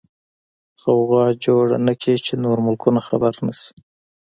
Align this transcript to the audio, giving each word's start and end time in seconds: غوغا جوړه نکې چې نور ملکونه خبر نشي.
غوغا 0.81 1.25
جوړه 1.45 1.77
نکې 1.87 2.15
چې 2.25 2.33
نور 2.43 2.57
ملکونه 2.65 2.99
خبر 3.07 3.33
نشي. 3.45 3.69